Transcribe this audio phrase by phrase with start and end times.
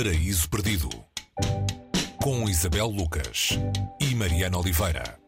[0.00, 0.88] Paraíso Perdido
[2.22, 3.58] com Isabel Lucas
[4.00, 5.18] e Mariana Oliveira.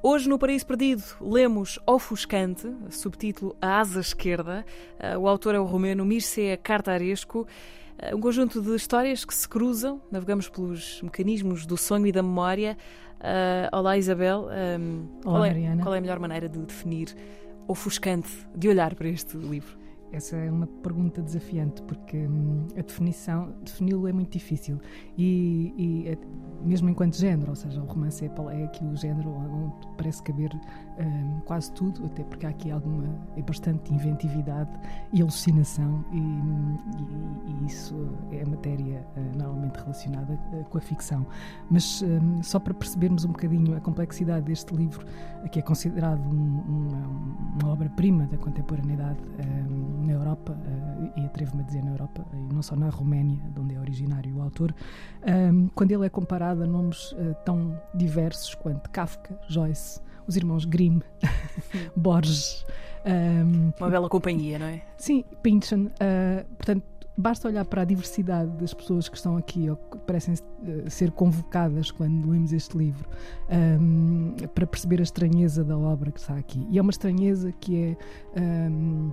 [0.00, 4.64] Hoje no Paraíso Perdido lemos Ofuscante, subtítulo A Asa Esquerda.
[4.96, 7.48] Uh, o autor é o romeno Mircea Cartarescu.
[8.00, 12.22] Uh, um conjunto de histórias que se cruzam, navegamos pelos mecanismos do sonho e da
[12.22, 12.76] memória.
[13.20, 14.48] Uh, olá Isabel,
[14.80, 15.82] um, Olá, qual, é, Mariana.
[15.82, 17.14] qual é a melhor maneira de definir
[17.68, 19.78] Ofuscante, de olhar para este livro?
[20.12, 24.80] Essa é uma pergunta desafiante porque hum, a definição, defini-lo é muito difícil
[25.16, 26.18] e, e, é-
[26.62, 30.52] mesmo enquanto género, ou seja, o romance é, é aqui o género onde parece caber
[30.98, 33.04] hum, quase tudo, até porque há aqui alguma,
[33.36, 34.70] é bastante inventividade
[35.12, 41.26] e alucinação e, e- e isso é matéria eh, normalmente relacionada eh, com a ficção.
[41.70, 45.04] Mas hum, só para percebermos um bocadinho a complexidade deste livro,
[45.50, 46.62] que é considerado um-
[47.62, 49.18] uma, obra-prima da contemporaneidade
[49.68, 53.40] hum, na Europa, eh, e atrevo-me a dizer na Europa, e não só na Roménia,
[53.54, 54.74] de onde é originário o autor,
[55.52, 60.64] hum, quando ele é comparado a nomes eh, tão diversos quanto Kafka, Joyce, os irmãos
[60.64, 61.00] Grimm,
[61.96, 62.64] Borges,
[63.04, 64.82] hum, Uma bela companhia, não é?
[64.96, 65.86] Sim, Pynchon.
[65.86, 66.82] uh, portanto,
[67.16, 71.10] basta olhar para a diversidade das pessoas que estão aqui ou que parecem uh, ser
[71.10, 73.08] convocadas quando lemos este livro
[73.80, 76.66] um, para perceber a estranheza da obra que está aqui.
[76.70, 77.96] E é uma estranheza que
[78.34, 78.40] é.
[78.40, 79.12] um,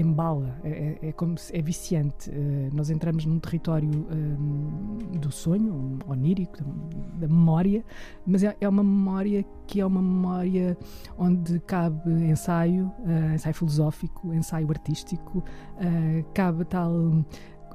[0.00, 2.30] que- embala, é, é- é como se, é viciante.
[2.30, 7.84] Uh, nós entramos num território um, do sonho, onírico, da, da memória,
[8.26, 10.76] mas é, é uma memória que é uma memória
[11.18, 16.92] onde cabe ensaio, uh, ensaio filosófico, ensaio artístico, uh, cabe tal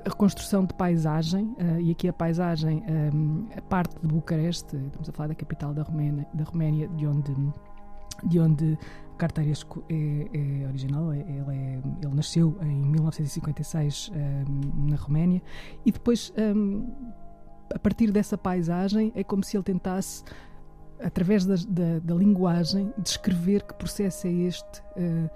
[0.03, 2.83] reconstrução de paisagem, uh, e aqui a paisagem,
[3.13, 7.05] um, a parte de Bucareste, estamos a falar da capital da Roménia, da Roménia de
[7.05, 7.31] onde
[8.23, 8.77] de onde
[9.17, 15.41] Cartaresco é, é original, é- ele, é- ele nasceu em 1956 um, na Roménia
[15.85, 16.87] e depois um,
[17.73, 20.23] a partir dessa paisagem é como se ele tentasse
[20.99, 25.29] através das- da, da linguagem descrever que processo é este uh,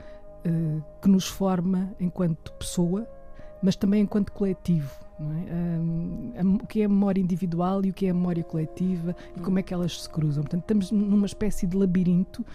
[0.49, 3.07] uh, que nos forma enquanto pessoa
[3.61, 5.79] mas também enquanto coletivo é?
[5.79, 9.15] Um, a- o que é a memória individual e o que é a memória coletiva
[9.35, 10.43] e como é que elas se cruzam.
[10.43, 12.45] Portanto, estamos numa espécie de labirinto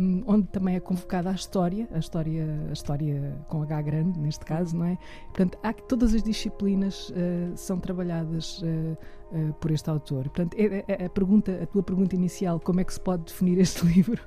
[0.00, 4.44] um, onde também é convocada a história, a história, a história com H grande, neste
[4.44, 4.98] caso, não é?
[5.28, 8.66] Portanto, há todas as disciplinas uh, são trabalhadas uh,
[9.32, 10.24] uh, por este autor.
[10.24, 13.58] Portanto, é- é- a, pergunta, a tua pergunta inicial, como é que se pode definir
[13.58, 14.20] este livro,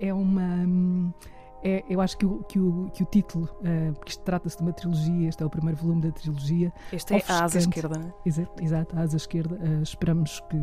[0.00, 0.42] é uma.
[0.42, 1.12] hum,
[1.62, 4.62] é- eu acho que o, que o, que o título, uh, porque isto trata-se de
[4.62, 8.06] uma trilogia, este é o primeiro volume da trilogia, Este é a asa esquerda, não
[8.08, 8.12] é?
[8.24, 9.56] Exato, exato, a asa esquerda.
[9.56, 10.56] Uh, esperamos que,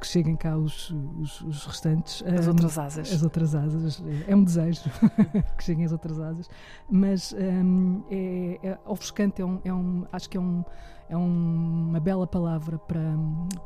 [0.00, 2.22] que cheguem cá os, os, os restantes.
[2.26, 3.12] As Um, outras asas.
[3.12, 4.02] As outras asas.
[4.26, 4.82] É um desejo
[5.56, 6.48] que cheguem as outras asas.
[6.90, 10.04] Mas um, é, é, ofuscante é um, é um.
[10.12, 10.64] Acho que é um.
[11.08, 13.02] É um- uma bela palavra para,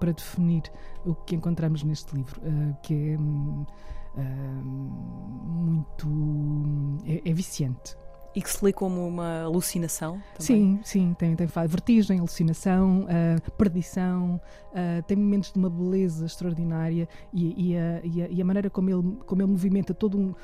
[0.01, 0.63] para definir
[1.05, 2.41] o que encontramos neste livro,
[2.83, 3.65] que é hum,
[5.45, 6.07] muito.
[7.05, 7.97] É, é viciante.
[8.35, 10.41] E que se lê como uma alucinação também.
[10.41, 14.39] Sim, sim, tem, tem vertigem, alucinação, ah, perdição,
[14.75, 18.69] ah, tem momentos de uma beleza extraordinária e, e a, e a- e a maneira
[18.69, 20.35] como ele, como ele movimenta todo um.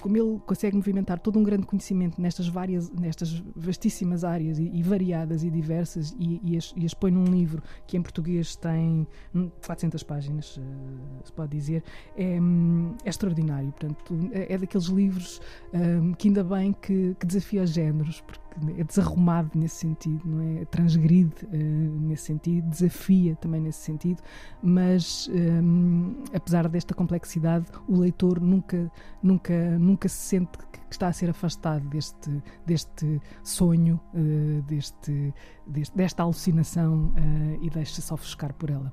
[0.00, 4.82] Como ele consegue movimentar todo um grande conhecimento nestas várias, nestas vastíssimas áreas e, e
[4.82, 9.06] variadas e diversas e, e, as, e as põe num livro que em português tem
[9.34, 11.82] hum, 400 páginas, ah, se pode dizer,
[12.16, 13.70] é, hum, é extraordinário.
[13.72, 15.40] Portanto, é, é daqueles livros
[15.72, 18.40] hum, que ainda bem que, que desafia os géneros, porque
[18.76, 20.64] é desarrumado nesse sentido, não é?
[20.66, 24.22] Transgride eh, nesse sentido, desafia também nesse sentido,
[24.62, 28.90] mas hum, apesar desta complexidade, o leitor nunca,
[29.22, 35.32] nunca, nunca se sente que está a ser afastado deste, deste sonho, eh, deste,
[35.66, 38.92] deste- desta alucinação eh, e deixa-se ofuscar por ela.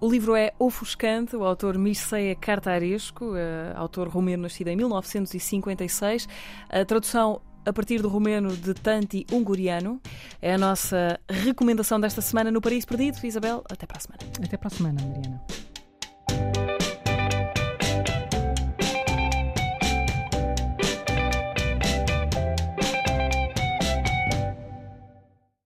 [0.00, 6.28] O livro é Ofuscante, o autor Mircea Cartarescu, eh, autor romeno nascido em 1956.
[6.68, 10.00] A tradução a partir do romeno de Tanti Unguriano.
[10.40, 13.18] É a nossa recomendação desta semana no Paraíso Perdido.
[13.24, 14.22] Isabel, até para a semana.
[14.42, 15.67] Até para a semana, Mariana.